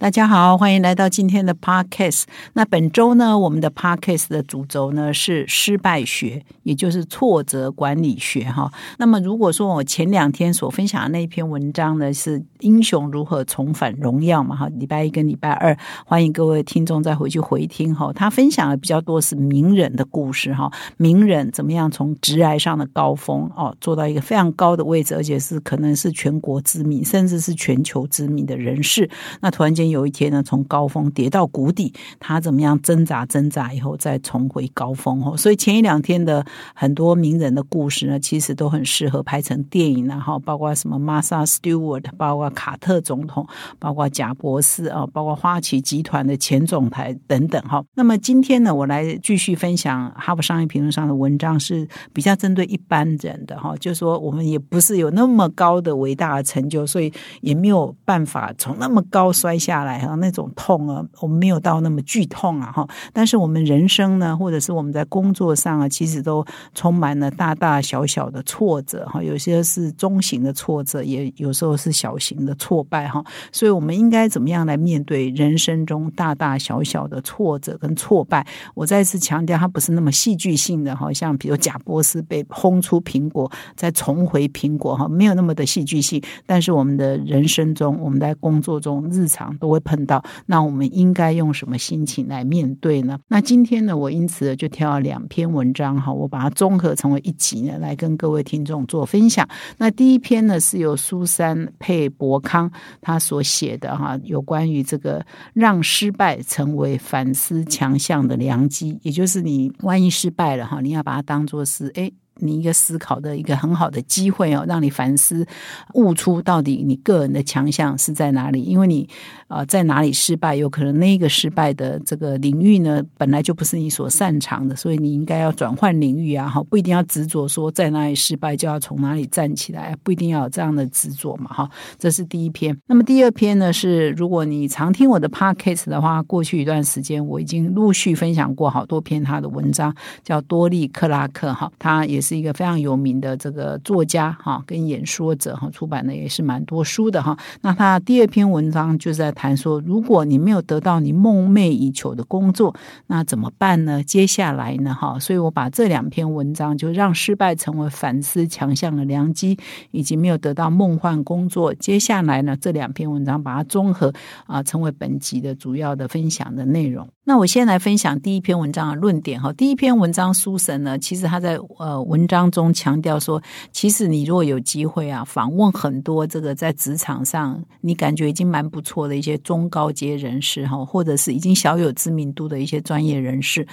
[0.00, 2.22] 大家好，欢迎来到今天的 Podcast。
[2.54, 8.72] 那本周呢，我们的 Podcast 的主轴呢是失败学，也就是挫折管理学哈。
[8.96, 14.66] 那么，如果说我前两天所分享的那篇文章呢，是英雄如何重返荣耀嘛哈？
[14.70, 15.76] 礼拜一跟礼拜二，
[16.06, 18.10] 欢迎各位听众再回去回听哈。
[18.14, 29.06] 他分享的比较多是名人的故事哈，名人怎么样从直癌上的高峰哦，做到一个非常高的位置，而且是可能是全国知名，甚至是全球知名的人士。
[29.42, 29.89] 那突然间。
[29.90, 35.36] 有一天呢，从高峰跌到谷底，他怎么样挣扎挣扎以后再重回高峰哦。
[35.36, 43.46] 所以前一两天的很多名人的故事呢，其实都很适合拍成电影，然后包括什么 Martha Stewart，包括卡特总统，
[43.78, 47.82] 包括贾博士啊，包括花旗集团的前总裁等等哈。
[47.94, 59.79] 那么今天呢，我来继续分享哈佛商业评论上的文章，是比较针对一般人的哈，就是说我们也不是有那么高的伟大的成就，所以也没有办法从那么高摔下。
[59.84, 62.88] 来哈，那种痛啊，我们没有到那么剧痛啊哈。
[63.12, 69.22] 但是我们人生呢，或者是我们在工作上啊，其实都充满了大大小小的挫折哈。
[69.22, 73.24] 有些是中型的挫折，也有时候是小型的挫败哈。
[73.52, 78.46] 所以我们应该怎么样来面对人生中大大小小的挫折跟挫败？
[78.74, 81.12] 我再次强调，它不是那么戏剧性的哈。
[81.12, 86.22] 像比如贾波斯被轰出苹果，再重回苹果哈，没有那么的戏剧性。
[86.46, 89.50] 但是我们的人生中，我们在工作中日常。
[89.58, 93.18] 都会碰到，那我们应该用什么心情来面对呢？
[93.28, 99.48] 那今天呢，我因此就挑了两篇文章哈，我把它综合成为一集呢，来跟各位听众做分享。
[99.78, 112.10] 那第一篇呢，是由苏珊佩伯康他所写的哈，有关于这个让失败成为反思强项的良机，也就是你万一失败了哈，你要把它当做是哎。
[112.40, 115.46] 你一个思考的一个很好的机会哦，让你反思、
[115.94, 118.62] 悟出到底你个人的强项是在哪里。
[118.62, 119.08] 因为你
[119.48, 126.48] 啊，在哪里失败，有可能那个失败的这个领域呢，本来就不是你所擅长的，所以你应该要转换领域啊！
[126.48, 131.52] 哈，不一定要执着说在哪里失败就要从哪里站起来，不一定要有这样的执着嘛！
[131.52, 132.76] 哈，这是第一篇。
[132.86, 142.29] 那么第二篇呢，是如果你常听我的 podcast 的话，过去一段时间我已经陆续分享过好多篇他的文章，叫多利克拉克哈，他也是。
[142.30, 147.36] 是一个非常有名的这个作家哈，跟演说者哈，出版的也是蛮多书的哈。
[147.60, 152.72] 那他第二篇文章就是在谈说，如果你没有得到你梦寐以求的工作，
[153.08, 154.00] 那怎么办呢？
[154.04, 154.94] 接下来呢？
[154.94, 159.58] 哈，所以我把这两篇文章，就让失败成为反思强项的良机，
[159.90, 164.12] 以及没有得到梦幻工作，接下来呢，这两篇文章把它综合
[164.46, 167.08] 啊，成为本集的主要的分享的内容。
[167.30, 169.52] 那我先来分享第一篇文章的论点哈。
[169.52, 183.64] 第一篇文章书神呢，其实他在呃文章中强调说，其实你如果有机会啊，访问很多这个在职场上你感觉已经蛮不错的一些中高阶人士哈，或者是已经小有知名度的一些专业人士，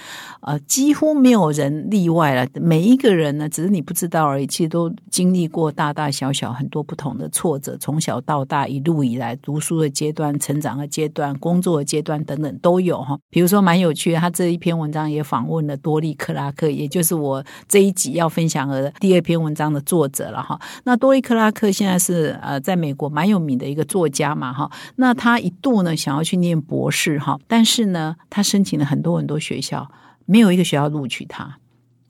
[0.42, 2.46] 呃，几乎没有人例外了。
[2.54, 13.18] 每一个人呢，只是你不知道而已，其实都经历过大大小小很多不同的挫折，从小到大一路以来，读书的阶段、成长的阶段、工作的阶段等等都有哈。
[13.28, 20.60] 比如说蛮有趣的，他这一篇文章也访问了多利克拉克，也就是我这一集要分享的第二篇文章的作者了哈。
[20.84, 24.70] 那多利克拉克现在是呃在美国蛮有名的一个作家嘛哈。
[24.96, 29.90] 那他一度呢想要去念博士哈，但是呢他申请了很多很多学校，
[30.26, 31.56] 没有一个学校录取他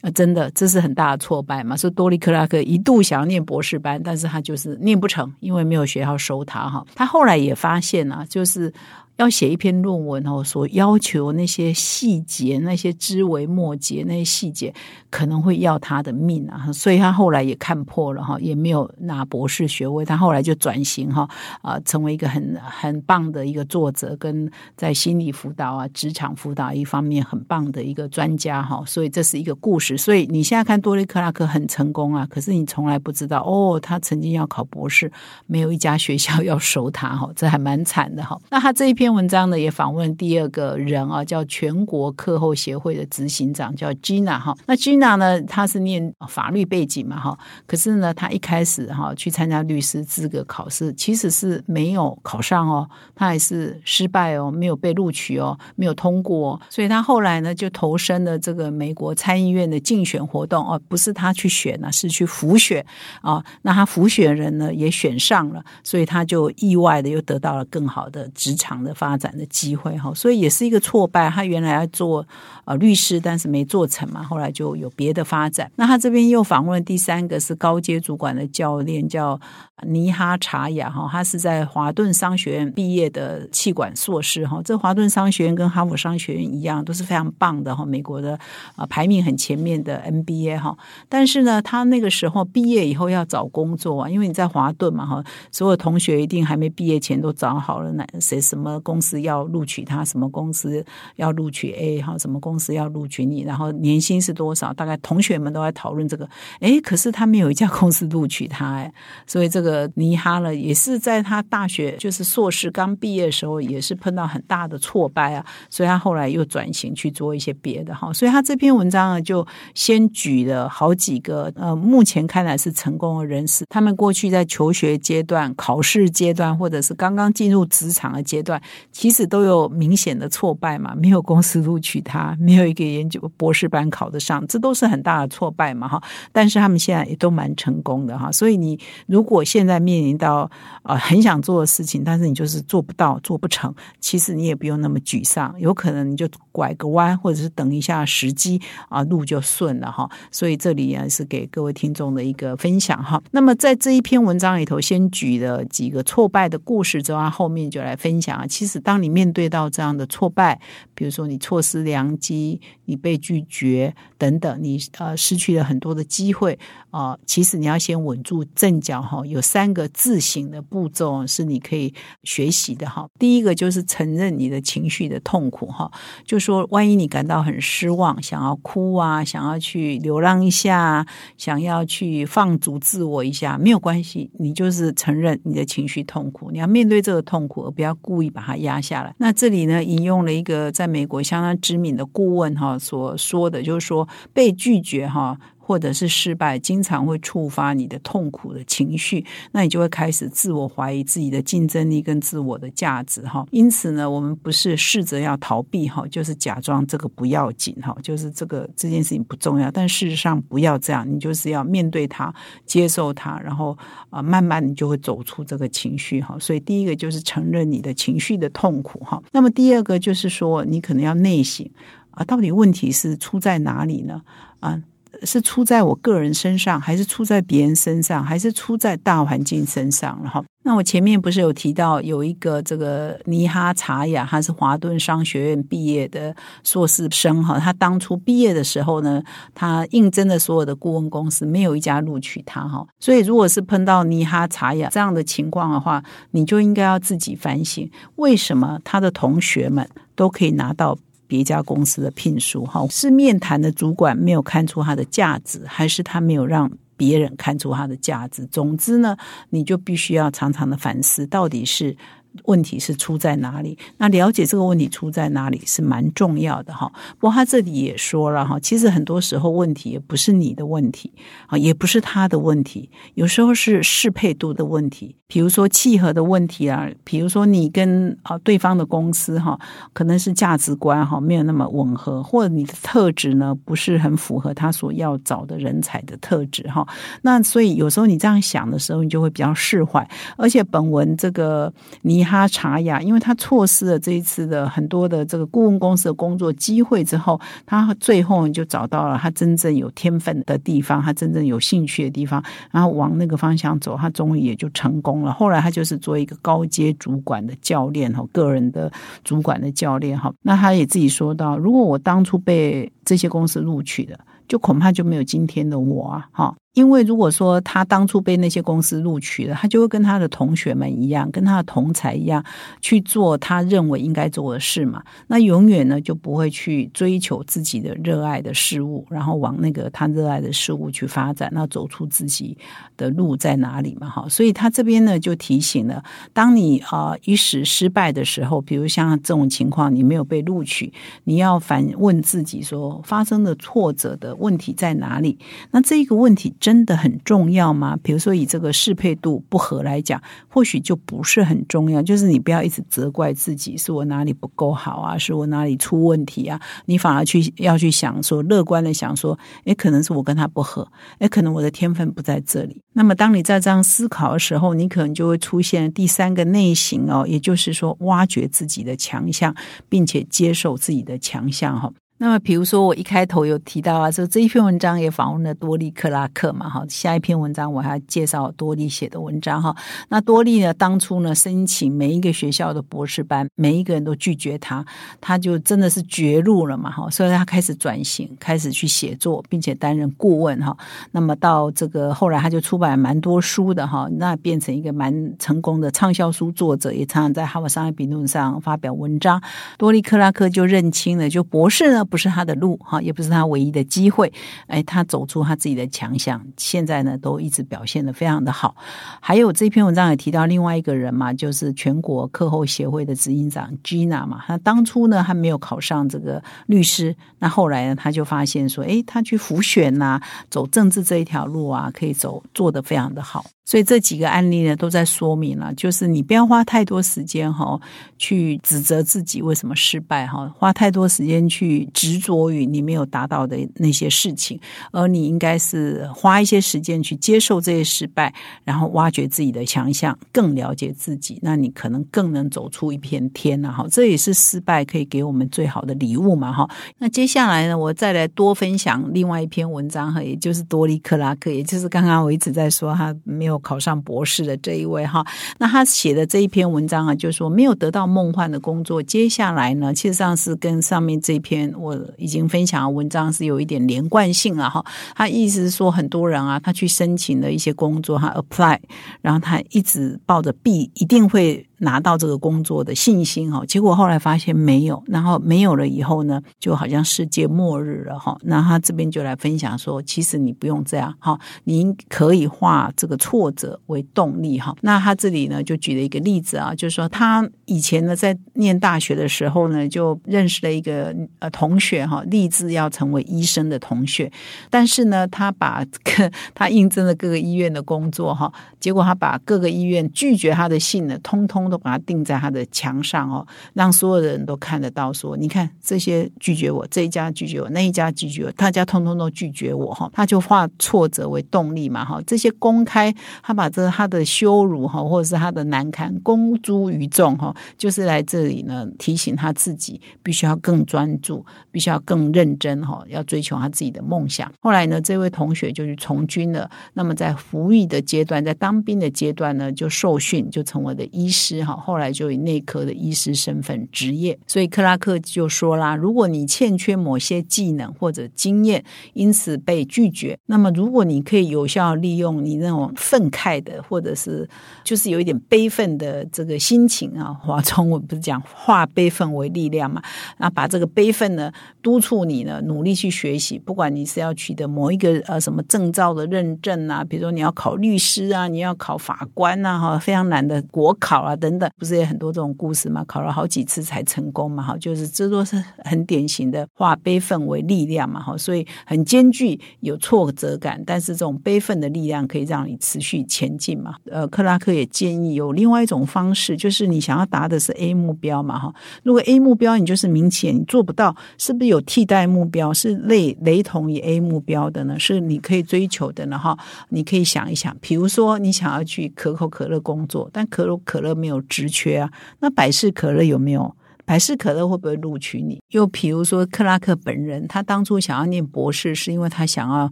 [0.00, 1.76] 啊，真的这是很大的挫败嘛。
[1.76, 6.84] 所以多利克拉克一度想要念博士班，但是他就是念不成，因为没有学校收他哈。
[6.94, 8.72] 他后来也发现啊，就是。
[9.16, 14.74] 要写一篇论文哦，所要求那些细节、那些枝微末节、那些细节，
[15.08, 16.70] 可能会要他的命啊！
[16.70, 20.04] 所以他后来也看破了哈，也没有拿博士学位。
[20.04, 21.26] 他后来就转型哈
[21.62, 28.84] 啊，成为一个很很棒的一个作者，跟在心理辅导啊、职场辅导一方面很棒的一个专家哈。
[28.86, 29.96] 所以这是一个故事。
[29.96, 35.10] 所以你现在看多利克拉克很成功啊，可是你从来不知道哦，他曾经要考博士，
[35.46, 38.38] 没有一家学校要收他哈，这还蛮惨的哈。
[38.50, 39.05] 那他这一篇。
[39.06, 44.52] 篇文章呢，也访问第二个人啊，叫全国课后协会的执行长，叫 Gina 哈。
[44.66, 47.38] 那 Gina 呢，她是念法律背景嘛哈，
[47.68, 62.84] 可是呢，她一开始哈去参加律师资格考试，其实是没有考上哦，她还是失败哦，没有被录取哦，没有通过，所以她后来呢就投身了这个美国参议院的竞选活动哦，不是她去选呢，是去辅选
[63.22, 63.40] 啊。
[63.62, 71.30] 那他辅选人呢也选上了，所以他就意外的又得到了更好的职场的发展的机会哈，所以也是一个挫败。
[71.30, 72.26] 他原来要做
[72.64, 75.70] 呃律师，但是没做成嘛，后来就有别的发展。
[75.76, 79.38] 那他这边又访问第三个是高阶主管的教练，叫。
[79.86, 84.58] 尼哈查雅哈，他是在华顿商学院毕业的气管硕士哈。
[84.64, 88.38] 这华顿商学院跟哈佛商学院一样，都是非常棒的哈，美国的
[88.74, 90.74] 啊排名很前面的 MBA 哈。
[91.10, 95.22] 但是呢，他那个时候毕业以后要找工作啊，因为你在华顿嘛哈，
[95.52, 100.84] 所有同学一定还没毕业前都找好了，哪谁什么公司要录取他，什么公司
[101.16, 104.72] 要录取 A 哈，什么公司要录取你，然后年薪是多少？
[104.72, 106.28] 大概同学们都在讨论这个。
[106.60, 108.92] 哎，可是他没有一家公司录取他哎，
[109.26, 109.90] 所以这个。
[109.98, 118.12] 尼哈了，也是在他大学就是硕士刚毕业的时候，也是碰到很大的挫败啊，所以他后来又转型去做一些别的哈。
[118.12, 128.60] 所以他这篇文章呢，就先举了好几个呃，目前看来是成功的人士，他们过去在求学阶段、考试阶段，或者是刚刚进入职场的阶段，
[128.92, 136.02] 其实都有明显的挫败嘛，没有公司录取他，没有一个研究博士班考得上，这都是很大的挫败嘛哈。
[136.32, 140.50] 但是他们现在也都蛮成功的哈，所以你如果现在面临到
[140.82, 150.08] 呃很想做的事情，但是你就是做不到、做不成，其实你也不用那么沮丧，有可能你就拐个弯，或者是等一下时机啊，路就顺了哈。
[150.30, 153.22] 所以这里也是给各位听众的一个分享哈。
[153.30, 158.46] 那么在这一篇文章里头，先举了几个挫败的故事之后，后面就来分享啊。
[158.46, 160.60] 其实当你面对到这样的挫败，
[160.94, 166.58] 比如说你错失良机，你被拒绝等等，你呃失去了很多的机会
[166.90, 169.24] 啊，其实你要先稳住阵脚哈。
[169.26, 171.92] 有三个自省的步骤是你可以
[172.24, 173.08] 学习的哈。
[173.18, 175.90] 第一个就是承认你的情绪的痛苦哈，
[176.24, 189.14] 就说万一你感到很失望，想要哭啊，想要去流浪一下，想要去放逐自我一下，没有关系，你就是承认你的情绪痛苦，你要面对这个痛苦，而不要故意把它压下来。
[189.18, 195.38] 那这里呢，引用了一个在美国相当知名的顾问哈所说的，就是说被拒绝哈。
[195.66, 203.44] 或者是失败，经常会触发你的痛苦的情绪，那你就会开始自我怀疑自己的竞争力跟自我的价值哈。
[203.50, 209.68] 因此呢，我们不是试着要逃避哈，就是假装这个不要紧哈，就是这个这件事情不重要。
[209.68, 212.32] 但事实上不要这样，你就是要面对它，
[212.64, 213.76] 接受它，然后
[214.10, 216.38] 啊，慢慢你就会走出这个情绪哈。
[216.38, 219.20] 所以第一个就是承认你的情绪的痛苦哈。
[219.32, 221.68] 那么第二个就是说，你可能要内省
[222.12, 224.22] 啊，到底问题是出在哪里呢？
[224.60, 224.80] 啊？
[225.22, 230.18] 是出在我个人身上，还是出在别人身上，还是出在大环境身上？
[230.22, 236.34] 然后，那我前面不是有提到有一个这个尼哈查雅，他是华顿商学院毕业的
[236.64, 237.58] 硕士生哈。
[237.58, 239.22] 他当初毕业的时候呢，
[239.54, 242.86] 他应征的所有的顾问公司没有一家录取他哈。
[242.98, 246.02] 所以，如果是碰到尼哈查雅这样的情况的话，
[246.32, 250.98] 你就应该要自己反省，为什么他的同学们都可以拿到。
[251.26, 258.46] 别家公司的聘书，哈，是面谈的主管没有看出他的价值，还是他没有让别人看出他的价值？
[258.46, 259.16] 总之呢，
[259.50, 261.96] 你就必须要常常的反思，到底是。
[262.44, 263.78] 问题是出在哪里？
[263.96, 266.92] 那了解这个问题出在哪里是蛮重要的哈。
[267.18, 271.10] 不过他这里也说了哈，其实很多时候问题也不是你的问题
[271.46, 279.58] 啊，也不是他的问题，有时候是适配度的问题，比如说契合的问题啊，比如说你跟啊对方的公司哈，
[279.92, 286.86] 可能是价值观哈没有那么吻合，或者你的特质呢不是很符合他所要找的人才的特质哈。
[287.22, 290.06] 那所以有时候你这样想的时候，你就会比较释怀。
[290.36, 291.72] 而且本文这个
[292.02, 292.25] 你。
[292.26, 305.32] 他查雅，因为他错失了这一次的很多的这个顾问公司的工作机会之后，他最后就找到了他真正有天分的地方，他真正有兴趣的地方，然后往那个方向走，他终于也就成功了。
[305.32, 308.90] 后来他就是做一个高阶主管的教练哈，个人的
[309.22, 310.32] 主管的教练哈。
[310.42, 314.18] 那他也自己说到，如果我当初被这些公司录取的，
[314.48, 316.54] 就恐怕就没有今天的我啊哈。
[316.76, 322.44] 因为如果说他当初被那些公司录取了，他就会跟他的同学们一样，跟他的同才一样
[322.82, 325.02] 去做他认为应该做的事嘛。
[325.26, 332.54] 那永远呢就不会去追求自己的热爱的事物，然后往那个他热爱的事物去发展，那走出自己
[332.98, 334.10] 的路在哪里嘛？
[334.10, 336.04] 哈，所以他这边呢就提醒了：
[336.34, 340.92] 当你啊一时失败的时候，比如像这种情况，你没有被录取，
[341.24, 345.38] 你要反问自己说，发生的挫折的问题在哪里？
[345.70, 346.54] 那这一个问题。
[346.66, 347.96] 真的很重要吗？
[348.02, 352.02] 比如说以这个适配度不合来讲，或许就不是很重要。
[352.02, 356.60] 就是你不要一直责怪自己，是我哪里不够好啊，是我哪里出问题啊？
[356.86, 362.82] 你反而去要去想说，乐观的想说，诶，可能是我跟他不合，诶，可能我的天分不在这里。
[362.94, 369.54] 那么当你在这样思考的时候，你可能就会出现第三个内型哦，也就是说，挖掘自己的强项，
[369.88, 371.92] 并且接受自己的强项哈。
[372.18, 379.76] 那么，比如说我一开头有提到啊，说这一篇文章也访问了多利克拉克嘛，哈，下一篇文章我还要介绍多利写的文章哈。
[380.08, 384.82] 那多利呢，当初呢申请每一个学校的博士班，每一个人都拒绝他，
[385.20, 390.74] 他就真的是绝路了嘛，哈，所以他开始转型，开始去写作，并且担任顾问哈。
[391.10, 399.42] 那么到这个后来，他就出版蛮多书的哈，那变成一个蛮成功的畅销书作者，也常常在《哈佛商业评论》上发表文章。
[399.76, 402.05] 多利克拉克就认清了，就博士呢。
[402.06, 404.32] 不是他的路哈，也不是他唯一的机会。
[404.68, 408.76] 哎，他走出他自己的强项，现在呢都一直表现的非常的好。
[409.20, 414.42] 还有这篇文章也提到另外一个人嘛，就是全国课后协会的执行长 Gina 嘛。
[414.46, 423.44] 他当初呢还没有考上这个律师，那后来呢他就发现说，哎，他去辅选呐，走政治这一条路啊，可以走做的非常的好。
[423.66, 427.78] 所以这几个案例呢，都在说明了，就是你不要花太多时间哈，
[428.16, 434.56] 去指责自己为什么失败哈，花太多时间去执着于你没有达到的那些事情，
[434.92, 438.32] 而你应该是花一些时间去接受这些失败，
[438.62, 443.84] 然后挖掘自己的强项，更了解自己，那你可能更能走出一片天呐哈。
[443.90, 446.70] 这也是失败可以给我们最好的礼物嘛哈。
[446.98, 453.55] 那接下来呢，我再来多分享另外一篇文章哈，也就是多利克拉克，也就是刚刚我一直在说他没有。
[453.58, 455.24] 考上博士的这一位哈，
[455.58, 464.84] 那他写的这一篇文章啊，就是说没有得到梦幻的工作，接下来呢，其实上是跟上面这篇我已经分享的文章是有一点连贯性了哈。
[465.14, 468.78] 他意思是说，很多人啊，他去申请了一些工作，他 apply，
[469.20, 471.65] 然后他一直抱着必一定会。
[471.78, 478.36] 拿到这个工作的信心哈，结果后来发现没有，然后没有了以后呢，就好像世界末日了哈。
[478.42, 484.74] 那他这边就来分享说，其实你不用这样哈，您可以化这个挫折为动力哈。
[484.80, 494.32] 那他这里呢就举了一个例子啊，就是说他以前呢在念大学的时候呢，就认识了一个呃同学哈，立志要成为医生的同学，
[494.70, 495.84] 但是呢他把
[496.54, 501.65] 他应征了各个医院的工作哈，结果他把各个医院拒绝他的信呢，通通。
[501.70, 505.12] 都把它钉在他的墙上哦，让所有的人都看得到。
[505.12, 510.10] 说，你看这些拒绝我，这一家拒绝我，那一家拒绝我，大家通通都拒绝我哈。
[510.12, 512.20] 他就化挫折为动力嘛哈。
[512.26, 524.52] 这些公开，他把这他的羞辱哈，或者是他的难堪公诸于众哈，就是来这里呢提醒他自己，必须要更专注，必须要更认真哈，要追求他自己的梦想。
[524.60, 526.68] 后来呢，这位同学就去从军了。
[526.94, 531.55] 那么在服役的阶段，在当兵的阶段呢，就受训，就成为了医师。
[531.62, 538.84] 好，后来就以内科的医师身份执业，所以克拉克就说啦：如果你欠缺某些技能或者经验，
[539.14, 544.48] 因此被拒绝，那么如果你可以有效利用你那种愤慨的，或者是
[544.84, 550.02] 就是有一点悲愤的这个心情啊，华中文不是讲化悲愤为力量嘛？
[550.38, 561.36] 那把这个悲愤呢，督促你呢，努力去学习，不管你是要取得某一个呃什么证照的认证啊，比如说你要考律师啊，你要考法官啊，哈，非常难的国考啊。
[561.36, 563.04] 等等等，不是也很多这种故事吗？
[563.06, 573.94] 考了好几次才成功嘛，哈，就是这都是很典型的化悲愤为力量嘛，哈，所以很艰巨，有挫折感，但是这种悲愤的力量可以让你持续前进嘛。
[574.10, 578.74] 呃，克拉克也建议有另外一种方式，就是你想要达的是 A 目标嘛，哈，
[579.04, 584.98] 如果 A 目标你就是明显你做不到，是不是有替代目标是类雷同于 A 目标的呢？
[584.98, 591.35] 是你可以追求的呢，哈，你可以想一想，比如说你想要去可口可乐工作，但可口可乐没有。
[591.36, 593.76] 有直缺啊，那百事可乐有没有？
[594.06, 595.60] 百事可乐会不会录取你？
[595.70, 599.90] 又比如说克拉克本人，他当初想要念博士，是因为他想要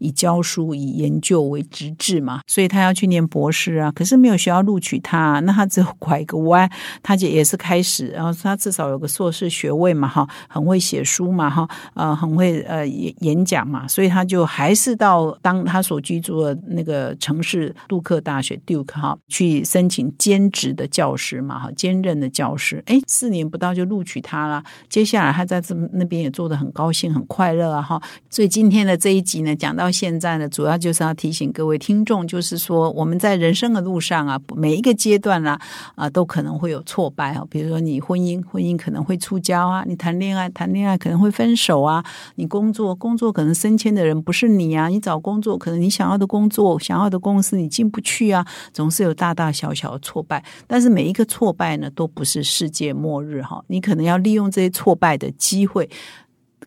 [0.00, 3.92] 以教书、以研究为职志嘛，所以他要去念博士啊。
[3.92, 6.68] 可是没有学校录取他，那他只有拐个弯，
[7.02, 25.36] 他就也是开始，然后他至少有个硕士学位嘛，哈，很会写书嘛，哈，呃，很会呃演演讲嘛，所以他就还是到当他所居住的那个城市杜克大学 Duke 哈去申请兼职的教师嘛，哈，兼任的教师，哎，四年不到就录取他了，接下来。
[25.36, 27.82] 他在这那边也做的很高兴、很快乐啊！
[27.82, 35.60] 哈，所以今天的这一集呢，讲到现在呢，主要就是要提醒各位听众，就是说我们在人生的路上啊，每一个阶段啦
[35.94, 37.44] 啊，都可能会有挫败啊。
[37.50, 42.02] 比如说你婚姻，婚姻可能会出交啊；你谈恋爱，谈恋爱可能会分手啊；
[42.36, 48.46] 你工作，工作可能升迁的人不是你啊；你找工作，可能你想要的工作、想要的公司你进不去啊。
[48.72, 53.62] 总是有大大小小的挫败，但是每一个挫败呢，都不是世界末日哈。
[53.68, 55.32] 你可能要利用这些挫败的。
[55.38, 55.88] 机会，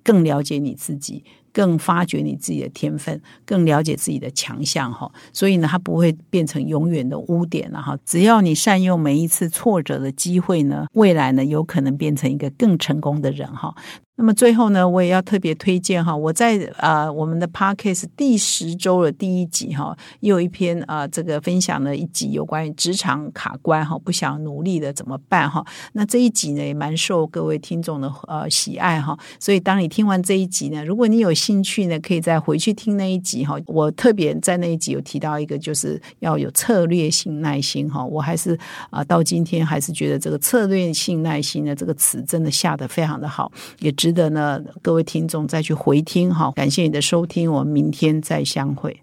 [0.03, 5.12] 更了解你自己，更发掘你自己的天分，更了解自己的强项哈。
[5.34, 7.98] 所以呢，它不会变成永远的污点了哈。
[8.06, 13.75] 只要你善用每一次挫折的机会呢，未来呢，有可能变成一个更成功的人哈。
[14.21, 25.65] 那么最后呢，我也要特别推荐哈，我在啊我们的 Podcast 第十周的第一集哈，又一篇啊这个分享了一集有关于职场卡关哈，不想努力的怎么办哈？
[25.93, 33.55] 那这一集呢也蛮受各位听众的呃喜爱哈，所以当你听完这一集呢，如果你有兴趣呢，可以再回去听那一集哈。
[33.67, 38.03] 我特别在那一集有提到一个，就是要有策略性耐心哈。
[38.03, 38.59] 我还是
[38.89, 43.49] 啊到今天还是觉得这个策略性耐心呢这个词真的下的非常的好，
[43.79, 44.08] 也值。
[44.09, 46.51] 值得呢，各位听众再去回听哈。
[46.55, 48.99] 感谢你的收听，我们明天再相会。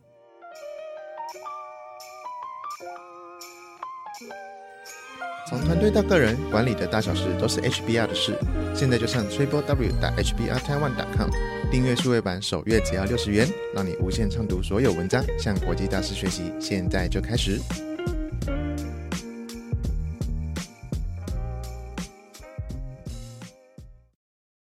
[5.48, 8.36] 从团队到个人，管理的大小事都是 HBR 的事。
[8.74, 11.30] 现在就上 triple w 打 HBR Taiwan com
[11.70, 16.52] 订阅数位版，首月只要六十元，让你无限畅读所有文章，向国际大师学习。
[16.58, 17.60] 现在就开始。